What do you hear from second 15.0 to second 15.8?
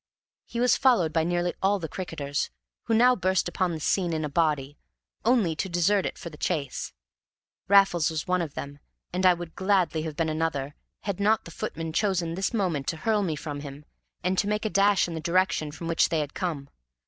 in the direction